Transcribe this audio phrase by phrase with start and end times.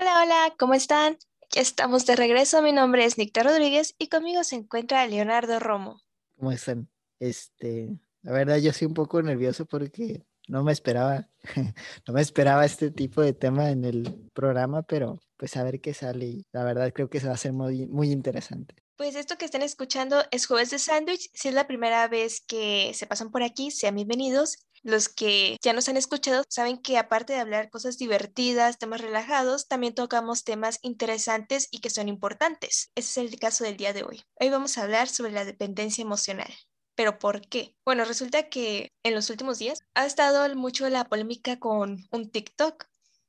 [0.00, 1.18] Hola, hola, ¿cómo están?
[1.50, 2.62] Ya estamos de regreso.
[2.62, 6.00] Mi nombre es Nicta Rodríguez y conmigo se encuentra Leonardo Romo.
[6.38, 6.88] ¿Cómo están?
[7.18, 11.28] Este, la verdad yo soy un poco nervioso porque no me esperaba,
[12.08, 15.92] no me esperaba este tipo de tema en el programa, pero pues a ver qué
[15.92, 18.76] sale y la verdad creo que se va a ser muy, muy interesante.
[19.00, 21.30] Pues esto que están escuchando es Jueves de Sándwich.
[21.32, 24.58] Si es la primera vez que se pasan por aquí, sean bienvenidos.
[24.82, 29.68] Los que ya nos han escuchado saben que aparte de hablar cosas divertidas, temas relajados,
[29.68, 32.90] también tocamos temas interesantes y que son importantes.
[32.94, 34.22] Ese es el caso del día de hoy.
[34.38, 36.52] Hoy vamos a hablar sobre la dependencia emocional.
[36.94, 37.74] ¿Pero por qué?
[37.86, 42.84] Bueno, resulta que en los últimos días ha estado mucho la polémica con un TikTok,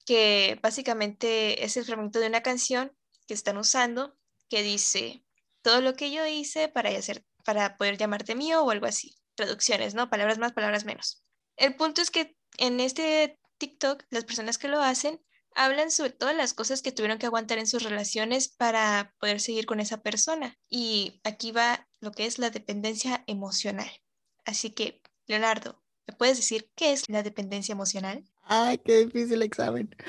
[0.05, 2.91] que básicamente es el fragmento de una canción
[3.25, 4.17] que están usando
[4.49, 5.23] que dice
[5.61, 9.15] todo lo que yo hice para, hacer, para poder llamarte mío o algo así.
[9.35, 10.09] Traducciones, ¿no?
[10.09, 11.23] Palabras más, palabras menos.
[11.57, 15.21] El punto es que en este TikTok, las personas que lo hacen
[15.55, 19.65] hablan sobre todas las cosas que tuvieron que aguantar en sus relaciones para poder seguir
[19.65, 20.57] con esa persona.
[20.69, 23.89] Y aquí va lo que es la dependencia emocional.
[24.45, 28.23] Así que, Leonardo, ¿me puedes decir qué es la dependencia emocional?
[28.43, 29.95] Ay, qué difícil examen.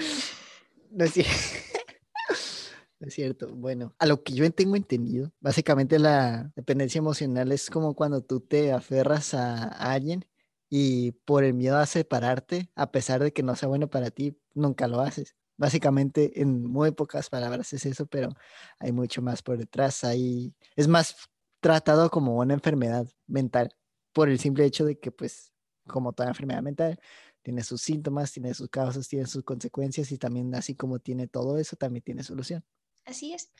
[0.94, 1.12] No no
[3.06, 3.48] es cierto.
[3.54, 8.40] Bueno, a lo que yo tengo entendido, básicamente la dependencia emocional es como cuando tú
[8.40, 10.24] te aferras a alguien
[10.68, 14.38] y por el miedo a separarte, a pesar de que no sea bueno para ti,
[14.54, 15.36] nunca lo haces.
[15.58, 18.30] Básicamente, en muy pocas palabras es eso, pero
[18.78, 20.02] hay mucho más por detrás.
[20.04, 21.16] Hay, es más
[21.60, 23.74] tratado como una enfermedad mental,
[24.12, 25.52] por el simple hecho de que, pues,
[25.86, 26.98] como toda enfermedad mental,
[27.42, 31.58] tiene sus síntomas, tiene sus causas, tiene sus consecuencias y también así como tiene todo
[31.58, 32.64] eso, también tiene solución.
[33.04, 33.52] Así es.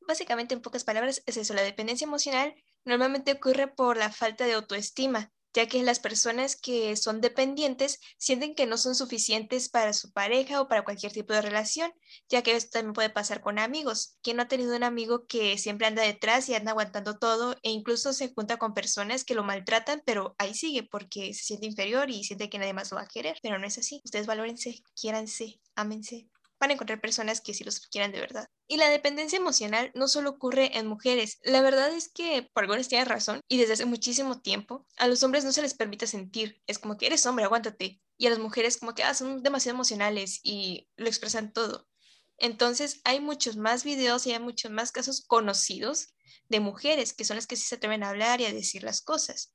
[0.00, 1.54] Básicamente, en pocas palabras, es eso.
[1.54, 6.94] La dependencia emocional normalmente ocurre por la falta de autoestima ya que las personas que
[6.96, 11.42] son dependientes sienten que no son suficientes para su pareja o para cualquier tipo de
[11.42, 11.92] relación,
[12.28, 14.16] ya que esto también puede pasar con amigos.
[14.22, 17.70] ¿Quién no ha tenido un amigo que siempre anda detrás y anda aguantando todo e
[17.70, 22.10] incluso se junta con personas que lo maltratan, pero ahí sigue porque se siente inferior
[22.10, 23.36] y siente que nadie más lo va a querer?
[23.42, 24.00] Pero no es así.
[24.04, 26.29] Ustedes valórense, quiéranse, ámense,
[26.60, 28.46] van a encontrar personas que sí los quieran de verdad.
[28.68, 31.38] Y la dependencia emocional no solo ocurre en mujeres.
[31.42, 35.22] La verdad es que por algunas tienen razón y desde hace muchísimo tiempo a los
[35.22, 36.62] hombres no se les permite sentir.
[36.66, 38.00] Es como que eres hombre, aguántate.
[38.18, 41.88] Y a las mujeres como que ah, son demasiado emocionales y lo expresan todo.
[42.36, 46.14] Entonces hay muchos más videos y hay muchos más casos conocidos
[46.50, 49.00] de mujeres que son las que sí se atreven a hablar y a decir las
[49.00, 49.54] cosas.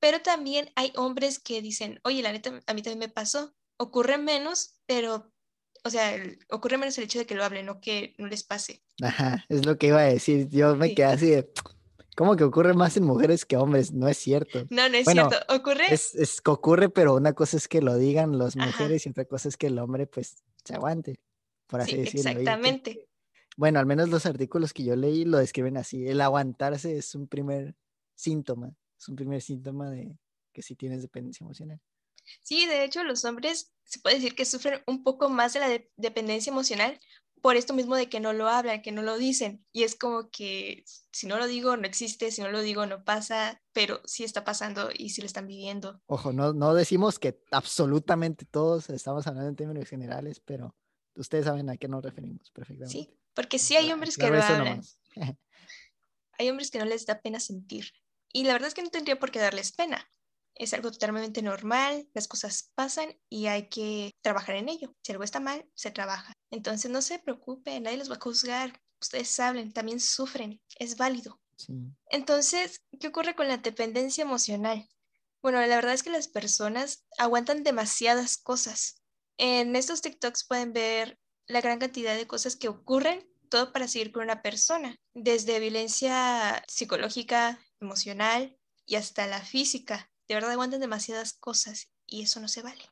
[0.00, 3.54] Pero también hay hombres que dicen, oye, la neta, a mí también me pasó.
[3.76, 5.32] Ocurre menos, pero
[5.84, 6.16] o sea,
[6.50, 8.82] ocurre menos el hecho de que lo hablen, no que no les pase.
[9.02, 10.48] Ajá, es lo que iba a decir.
[10.48, 11.50] Yo me quedé así de,
[12.16, 13.92] ¿cómo que ocurre más en mujeres que hombres?
[13.92, 14.64] No es cierto.
[14.70, 15.36] No, no es cierto.
[15.48, 15.92] ¿Ocurre?
[15.92, 19.24] Es, es que ocurre, pero una cosa es que lo digan las mujeres y otra
[19.24, 21.18] cosa es que el hombre, pues, se aguante,
[21.66, 22.30] por así decirlo.
[22.30, 23.08] Exactamente.
[23.56, 26.06] bueno, al menos los artículos que yo leí lo describen así.
[26.06, 27.74] El aguantarse es un primer
[28.14, 30.16] síntoma, es un primer síntoma de
[30.52, 31.80] que sí tienes dependencia emocional.
[32.40, 35.80] Sí, de hecho, los hombres se puede decir que sufren un poco más de la
[35.96, 36.98] dependencia emocional
[37.42, 39.66] por esto mismo de que no lo hablan, que no lo dicen.
[39.72, 43.04] Y es como que si no lo digo, no existe, si no lo digo, no
[43.04, 46.00] pasa, pero sí está pasando y sí lo están viviendo.
[46.06, 50.76] Ojo, no, no decimos que absolutamente todos estamos hablando en términos generales, pero
[51.16, 52.96] ustedes saben a qué nos referimos perfectamente.
[52.96, 54.80] Sí, porque sí hay hombres que no hablan.
[56.38, 57.86] hay hombres que no les da pena sentir.
[58.32, 60.08] Y la verdad es que no tendría por qué darles pena
[60.54, 64.94] es algo totalmente normal, las cosas pasan y hay que trabajar en ello.
[65.02, 66.34] Si algo está mal, se trabaja.
[66.50, 68.80] Entonces no se preocupen, nadie los va a juzgar.
[69.00, 71.40] Ustedes saben, también sufren, es válido.
[72.10, 74.88] Entonces, ¿qué ocurre con la dependencia emocional?
[75.42, 79.02] Bueno, la verdad es que las personas aguantan demasiadas cosas.
[79.38, 84.12] En estos TikToks pueden ver la gran cantidad de cosas que ocurren, todo para seguir
[84.12, 91.34] con una persona, desde violencia psicológica, emocional y hasta la física de verdad aguantan demasiadas
[91.34, 92.82] cosas y eso no se vale.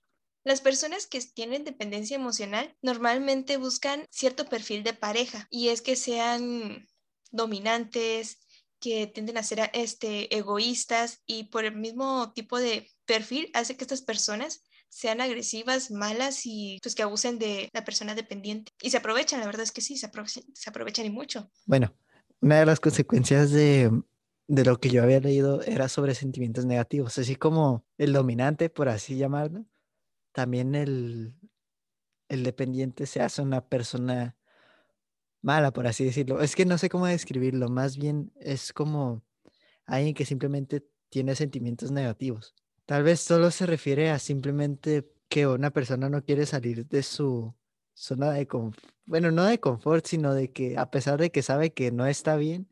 [0.44, 5.96] Las personas que tienen dependencia emocional normalmente buscan cierto perfil de pareja y es que
[5.96, 6.86] sean
[7.30, 8.38] dominantes,
[8.78, 13.84] que tienden a ser este, egoístas y por el mismo tipo de perfil hace que
[13.84, 18.70] estas personas sean agresivas, malas y pues que abusen de la persona dependiente.
[18.82, 21.50] Y se aprovechan, la verdad es que sí, se aprovechan, se aprovechan y mucho.
[21.64, 21.94] Bueno,
[22.40, 23.90] una de las consecuencias de
[24.50, 28.88] de lo que yo había leído era sobre sentimientos negativos, así como el dominante, por
[28.88, 29.64] así llamarlo,
[30.32, 31.34] también el,
[32.28, 34.36] el dependiente se hace una persona
[35.40, 36.40] mala, por así decirlo.
[36.40, 39.22] Es que no sé cómo describirlo, más bien es como
[39.86, 42.56] alguien que simplemente tiene sentimientos negativos.
[42.86, 47.54] Tal vez solo se refiere a simplemente que una persona no quiere salir de su
[47.94, 51.72] zona de confort, bueno, no de confort, sino de que a pesar de que sabe
[51.72, 52.68] que no está bien,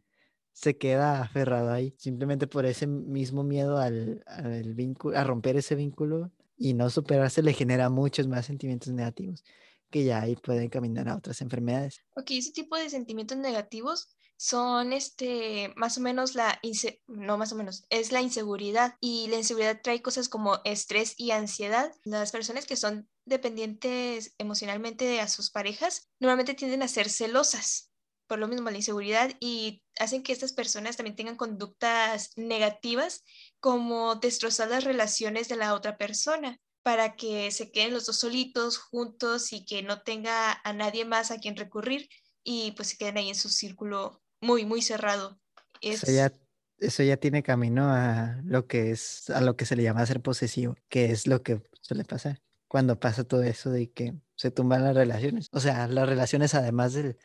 [0.61, 5.77] se queda aferrado ahí, simplemente por ese mismo miedo al, al vínculo, a romper ese
[5.77, 9.45] vínculo y no superarse le genera muchos más sentimientos negativos
[9.89, 12.05] que ya ahí pueden caminar a otras enfermedades.
[12.17, 16.61] Ok, ese tipo de sentimientos negativos son este más o menos la
[17.07, 21.31] no más o menos es la inseguridad y la inseguridad trae cosas como estrés y
[21.31, 27.91] ansiedad las personas que son dependientes emocionalmente a sus parejas normalmente tienden a ser celosas
[28.29, 33.25] por lo mismo la inseguridad y hacen que estas personas también tengan conductas negativas
[33.59, 38.79] como destrozar las relaciones de la otra persona para que se queden los dos solitos
[38.79, 42.09] juntos y que no tenga a nadie más a quien recurrir
[42.45, 45.41] y pues se queden ahí en su círculo muy, muy cerrado.
[45.81, 46.33] Eso, ya,
[46.79, 50.21] eso ya tiene camino a lo que es, a lo que se le llama ser
[50.21, 54.85] posesivo, que es lo que suele pasar cuando pasa todo eso de que se tumban
[54.85, 55.49] las relaciones.
[55.53, 57.17] O sea, las relaciones además del,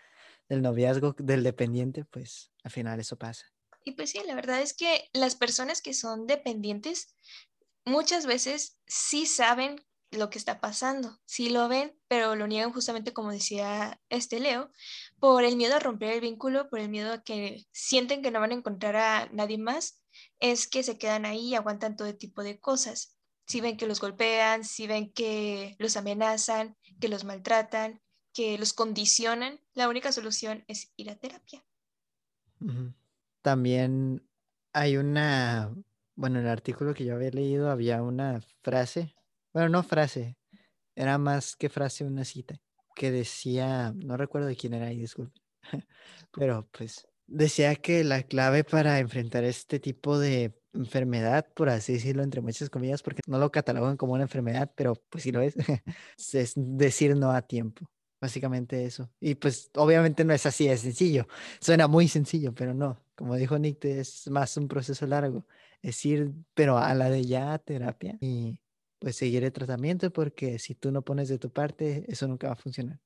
[0.50, 3.46] del noviazgo del dependiente, pues al final eso pasa.
[3.84, 7.16] Y pues sí, la verdad es que las personas que son dependientes
[7.86, 9.76] muchas veces sí saben
[10.12, 14.70] lo que está pasando, sí lo ven, pero lo niegan justamente como decía este Leo,
[15.20, 18.40] por el miedo a romper el vínculo, por el miedo a que sienten que no
[18.40, 20.04] van a encontrar a nadie más,
[20.40, 23.18] es que se quedan ahí y aguantan todo tipo de cosas.
[23.48, 28.02] Si ven que los golpean, si ven que los amenazan, que los maltratan,
[28.34, 31.64] que los condicionan, la única solución es ir a terapia.
[33.42, 34.28] También
[34.74, 35.74] hay una,
[36.16, 39.16] bueno, en el artículo que yo había leído había una frase,
[39.54, 40.38] bueno, no frase,
[40.96, 42.60] era más que frase una cita,
[42.96, 45.42] que decía, no recuerdo de quién era ahí, disculpe,
[46.32, 52.24] pero pues decía que la clave para enfrentar este tipo de enfermedad, por así decirlo,
[52.24, 55.56] entre muchas comillas, porque no lo catalogan como una enfermedad, pero pues sí lo es,
[56.34, 57.86] es decir no a tiempo.
[58.24, 59.10] Básicamente eso.
[59.20, 61.28] Y pues obviamente no es así de sencillo.
[61.60, 63.04] Suena muy sencillo, pero no.
[63.16, 65.46] Como dijo Nick, es más un proceso largo.
[65.82, 68.58] Es ir, pero a la de ya terapia y
[68.98, 72.54] pues seguir el tratamiento porque si tú no pones de tu parte, eso nunca va
[72.54, 72.98] a funcionar.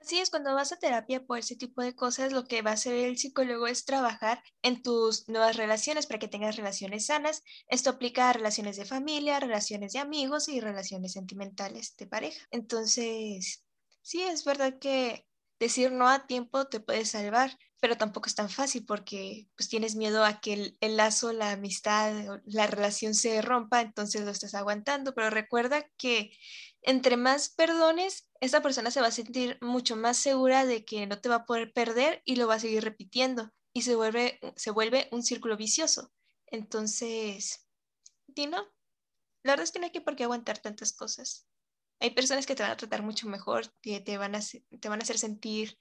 [0.00, 2.74] Así es, cuando vas a terapia por ese tipo de cosas, lo que va a
[2.74, 7.42] hacer el psicólogo es trabajar en tus nuevas relaciones para que tengas relaciones sanas.
[7.68, 12.40] Esto aplica a relaciones de familia, relaciones de amigos y relaciones sentimentales de pareja.
[12.50, 13.66] Entonces,
[14.02, 15.26] sí, es verdad que
[15.58, 19.96] decir no a tiempo te puede salvar, pero tampoco es tan fácil porque pues tienes
[19.96, 25.14] miedo a que el, lazo, la amistad, la relación se rompa, entonces lo estás aguantando,
[25.14, 26.30] pero recuerda que
[26.82, 31.20] entre más perdones, esa persona se va a sentir mucho más segura de que no
[31.20, 34.70] te va a poder perder y lo va a seguir repitiendo y se vuelve, se
[34.70, 36.10] vuelve un círculo vicioso.
[36.46, 37.66] Entonces,
[38.26, 38.62] Dino,
[39.42, 41.49] la verdad es que no hay que por qué aguantar tantas cosas.
[42.00, 45.00] Hay personas que te van a tratar mucho mejor, que te van a, te van
[45.00, 45.78] a hacer sentir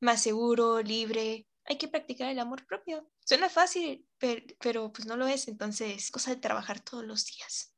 [0.00, 1.46] más seguro, libre.
[1.64, 3.08] Hay que practicar el amor propio.
[3.24, 5.46] Suena fácil, pero, pues no lo es.
[5.46, 7.72] Entonces, es cosa de trabajar todos los días.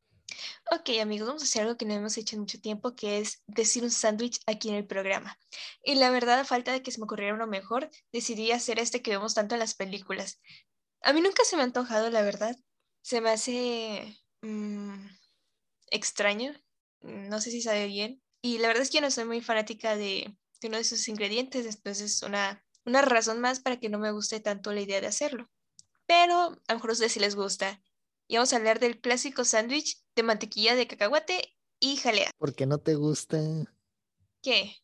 [0.71, 3.83] Ok, amigos, vamos a hacer algo que no hemos hecho mucho tiempo, que es decir
[3.83, 5.39] un sándwich aquí en el programa.
[5.85, 9.03] Y la verdad, a falta de que se me ocurriera uno mejor, decidí hacer este
[9.03, 10.41] que vemos tanto en las películas.
[11.03, 12.57] A mí nunca se me ha antojado, la verdad.
[13.03, 15.09] Se me hace mm,
[15.91, 16.55] extraño
[17.03, 18.23] no sé si sabe bien.
[18.43, 21.67] Y la verdad es que yo no soy muy fanática de, uno de sus ingredientes,
[21.67, 25.07] entonces es una, una razón más para que no me guste tanto la idea de
[25.07, 25.49] hacerlo.
[26.07, 27.81] Pero a lo mejor a ustedes sí les gusta.
[28.29, 32.31] Y vamos a hablar del clásico sándwich de mantequilla de cacahuate y jalea.
[32.39, 33.39] ¿Por qué no te gusta?
[34.43, 34.77] ¿Qué?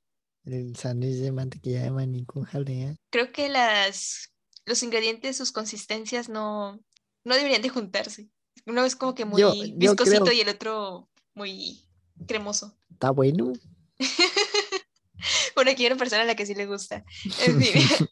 [0.44, 2.94] El sándwich de mantequilla de maní con jalea.
[3.10, 4.32] Creo que las,
[4.66, 6.80] los ingredientes, sus consistencias no,
[7.24, 8.30] no deberían de juntarse.
[8.66, 11.87] Uno es como que muy viscosito y el otro muy
[12.26, 12.76] cremoso.
[12.90, 13.52] Está bueno.
[15.54, 17.04] bueno, aquí hay una persona a la que sí le gusta.
[17.40, 18.08] En fin.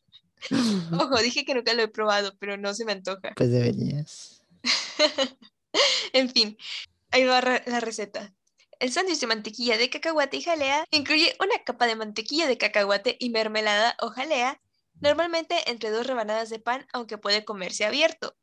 [1.01, 3.33] Ojo, dije que nunca lo he probado, pero no se me antoja.
[3.37, 4.43] Pues deberías.
[6.13, 6.57] en fin,
[7.11, 8.33] ahí va la receta.
[8.79, 13.17] El sándwich de mantequilla de cacahuate y jalea incluye una capa de mantequilla de cacahuate
[13.19, 14.61] y mermelada o jalea,
[15.01, 18.37] normalmente entre dos rebanadas de pan, aunque puede comerse abierto.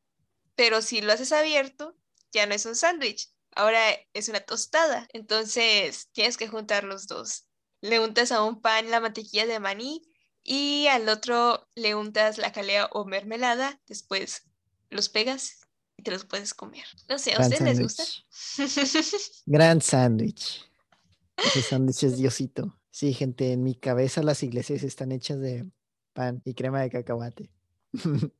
[0.56, 1.96] Pero si lo haces abierto,
[2.32, 3.80] ya no es un sándwich, ahora
[4.12, 5.08] es una tostada.
[5.12, 7.46] Entonces tienes que juntar los dos.
[7.80, 10.02] Le untas a un pan la mantequilla de maní
[10.42, 13.80] y al otro le untas la jalea o mermelada.
[13.86, 14.44] Después
[14.90, 15.60] los pegas
[15.96, 16.84] y te los puedes comer.
[17.08, 18.04] No sé, ¿a ustedes les gusta?
[19.46, 20.64] Gran sándwich.
[21.36, 22.78] Ese sándwich es diosito.
[22.90, 25.66] Sí, gente, en mi cabeza las iglesias están hechas de
[26.12, 27.50] pan y crema de cacahuate.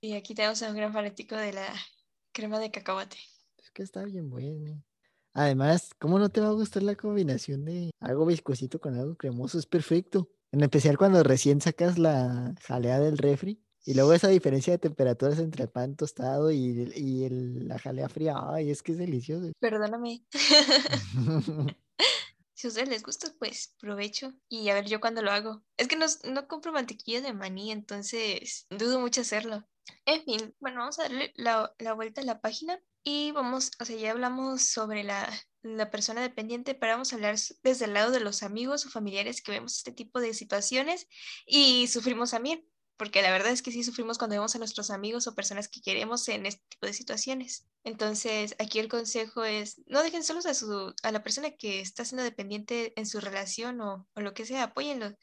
[0.00, 1.66] Y aquí tenemos a un gran fanático de la
[2.30, 3.18] crema de cacahuate
[3.74, 4.82] que está bien bueno.
[5.34, 9.58] Además, ¿cómo no te va a gustar la combinación de algo viscosito con algo cremoso?
[9.58, 10.30] Es perfecto.
[10.52, 15.40] En especial cuando recién sacas la jalea del refri y luego esa diferencia de temperaturas
[15.40, 18.36] entre el pan tostado y, y la jalea fría.
[18.38, 19.50] Ay, es que es delicioso.
[19.58, 20.24] Perdóname.
[22.54, 24.32] si a ustedes les gusta, pues provecho.
[24.48, 25.64] Y a ver yo cuando lo hago.
[25.76, 29.66] Es que no, no compro mantequilla de maní, entonces dudo mucho hacerlo.
[30.06, 33.84] En fin, bueno, vamos a darle la, la vuelta a la página y vamos, o
[33.84, 35.30] sea, ya hablamos sobre la,
[35.62, 39.42] la, persona dependiente, pero vamos a hablar desde el lado de los amigos o familiares
[39.42, 41.06] que vemos este tipo de situaciones
[41.46, 45.26] y sufrimos también, porque la verdad es que sí sufrimos cuando vemos a nuestros amigos
[45.26, 47.66] o personas que queremos en este tipo de situaciones.
[47.84, 52.04] Entonces, aquí el consejo es, no dejen solos a, su, a la persona que está
[52.04, 55.14] siendo dependiente en su relación o, o lo que sea, apóyenlo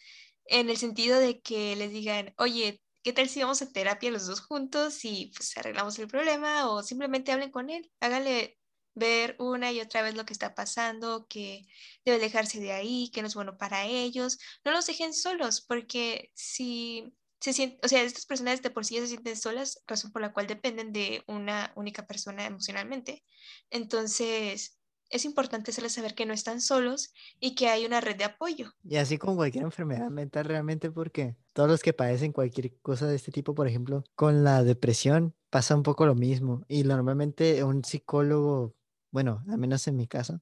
[0.45, 4.27] en el sentido de que les digan, oye, ¿qué tal si vamos a terapia los
[4.27, 7.91] dos juntos y pues arreglamos el problema o simplemente hablen con él?
[7.99, 8.59] Háganle
[8.93, 11.63] ver una y otra vez lo que está pasando, que
[12.05, 14.39] debe dejarse de ahí, que no es bueno para ellos.
[14.65, 18.97] No los dejen solos, porque si se sienten, o sea, estas personas de por sí
[18.97, 23.23] se sienten solas, razón por la cual dependen de una única persona emocionalmente.
[23.69, 24.80] Entonces,
[25.11, 28.73] es importante hacerles saber que no están solos y que hay una red de apoyo.
[28.83, 33.15] Y así con cualquier enfermedad mental realmente porque todos los que padecen cualquier cosa de
[33.15, 37.83] este tipo, por ejemplo, con la depresión pasa un poco lo mismo y normalmente un
[37.83, 38.75] psicólogo,
[39.11, 40.41] bueno, al menos en mi caso,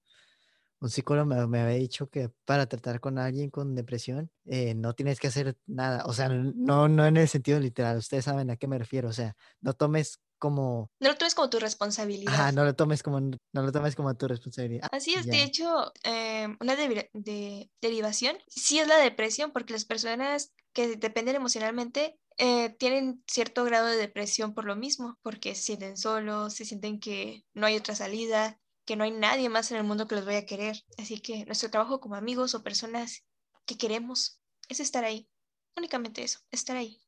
[0.81, 5.19] un psicólogo me, había dicho que para tratar con alguien con depresión eh, no tienes
[5.19, 8.67] que hacer nada, o sea, no, no en el sentido literal, ustedes saben a qué
[8.67, 10.89] me refiero, o sea, no tomes como...
[10.99, 12.33] No lo tomes como tu responsabilidad.
[12.33, 14.87] Ajá, no lo tomes como, no lo tomes como tu responsabilidad.
[14.91, 20.53] Así es, de hecho, em, una de, derivación sí es la depresión, porque las personas
[20.73, 25.97] que dependen emocionalmente eh, tienen cierto grado de depresión por lo mismo, porque se sienten
[25.97, 28.59] solos, se sienten que no hay otra salida,
[28.89, 30.83] que no hay nadie más en el mundo que los vaya a querer.
[30.97, 33.23] Así que nuestro trabajo como amigos o personas
[33.67, 35.29] que queremos es estar ahí.
[35.77, 36.99] Únicamente eso, estar ahí.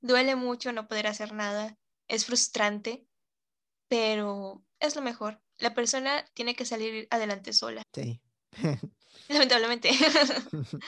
[0.00, 3.06] Duele mucho no poder hacer nada, es frustrante,
[3.88, 5.38] pero es lo mejor.
[5.58, 7.82] La persona tiene que salir adelante sola.
[7.92, 8.22] Sí.
[9.28, 9.90] Lamentablemente.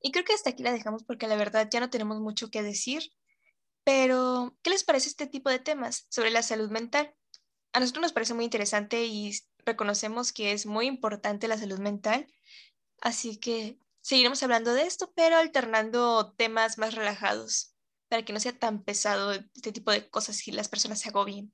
[0.00, 2.64] y creo que hasta aquí la dejamos porque la verdad ya no tenemos mucho que
[2.64, 3.04] decir.
[3.84, 7.14] Pero, ¿qué les parece este tipo de temas sobre la salud mental?
[7.72, 9.32] A nosotros nos parece muy interesante y
[9.64, 12.26] reconocemos que es muy importante la salud mental.
[13.00, 17.74] Así que seguiremos hablando de esto, pero alternando temas más relajados
[18.08, 21.52] para que no sea tan pesado este tipo de cosas y las personas se agobien.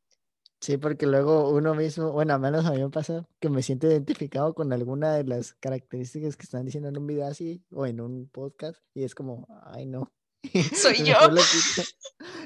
[0.61, 3.87] Sí, porque luego uno mismo, bueno, al menos a mí me pasa que me siento
[3.87, 8.01] identificado con alguna de las características que están diciendo en un video así o en
[8.01, 10.13] un podcast y es como, ay no.
[10.75, 11.15] Soy yo.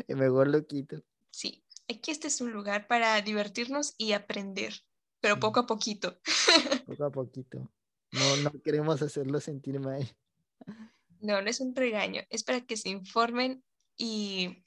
[0.08, 1.02] y mejor lo quito.
[1.30, 4.74] Sí, aquí este es un lugar para divertirnos y aprender,
[5.20, 6.18] pero poco a poquito.
[6.86, 7.70] poco a poquito.
[8.12, 10.06] No, no queremos hacerlo sentir mal.
[11.20, 13.62] No, no es un regaño, es para que se informen
[13.96, 14.64] y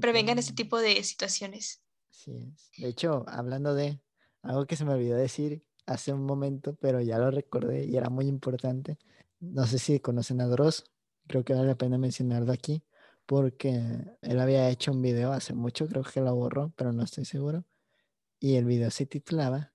[0.00, 1.82] prevengan este tipo de situaciones.
[2.10, 4.00] Sí, de hecho, hablando de
[4.42, 8.08] algo que se me olvidó decir hace un momento, pero ya lo recordé y era
[8.08, 8.98] muy importante.
[9.40, 10.84] No sé si conocen a Dross,
[11.26, 12.82] creo que vale la pena mencionarlo aquí,
[13.26, 13.80] porque
[14.22, 17.64] él había hecho un video hace mucho, creo que lo borró, pero no estoy seguro.
[18.40, 19.72] Y el video se titulaba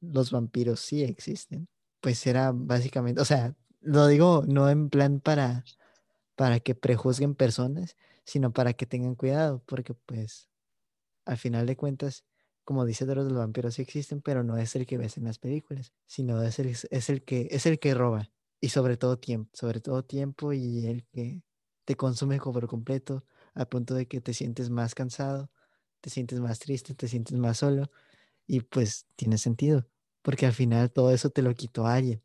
[0.00, 1.68] Los vampiros sí existen.
[2.00, 5.64] Pues era básicamente, o sea, lo digo no en plan para
[6.36, 10.48] para que prejuzguen personas, sino para que tengan cuidado, porque pues
[11.26, 12.24] al final de cuentas,
[12.64, 15.38] como dice de los vampiros sí existen, pero no es el que ves en las
[15.38, 19.50] películas, sino es el, es el que es el que roba y sobre todo tiempo,
[19.54, 21.42] sobre todo tiempo y el que
[21.84, 23.24] te consume por completo
[23.54, 25.50] al punto de que te sientes más cansado,
[26.00, 27.90] te sientes más triste, te sientes más solo
[28.46, 29.88] y pues tiene sentido,
[30.22, 32.22] porque al final todo eso te lo quitó alguien.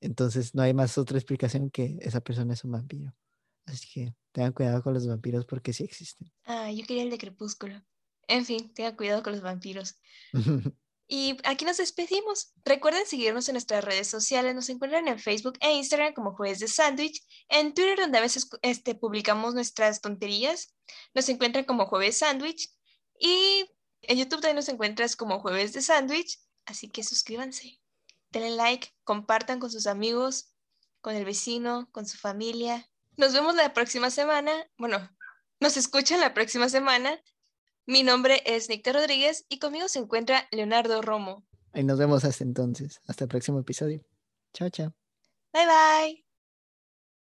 [0.00, 3.14] Entonces no hay más otra explicación que esa persona es un vampiro.
[3.66, 6.32] Así que tengan cuidado con los vampiros porque sí existen.
[6.44, 7.82] Ah, yo quería el de Crepúsculo.
[8.28, 9.96] En fin, tengan cuidado con los vampiros.
[11.06, 12.52] y aquí nos despedimos.
[12.64, 14.54] Recuerden seguirnos en nuestras redes sociales.
[14.54, 17.22] Nos encuentran en Facebook e Instagram como Jueves de Sándwich.
[17.48, 20.74] En Twitter, donde a veces este, publicamos nuestras tonterías,
[21.14, 22.70] nos encuentran como Jueves Sándwich.
[23.18, 23.66] Y
[24.02, 26.38] en YouTube también nos encuentras como Jueves de Sándwich.
[26.64, 27.80] Así que suscríbanse,
[28.30, 30.54] denle like, compartan con sus amigos,
[31.02, 32.88] con el vecino, con su familia.
[33.18, 34.52] Nos vemos la próxima semana.
[34.78, 35.10] Bueno,
[35.60, 37.20] nos escuchan la próxima semana.
[37.86, 41.44] Mi nombre es Nicta Rodríguez y conmigo se encuentra Leonardo Romo.
[41.74, 43.00] Y nos vemos hasta entonces.
[43.06, 44.02] Hasta el próximo episodio.
[44.54, 44.94] Chao, chao.
[45.52, 46.23] Bye, bye.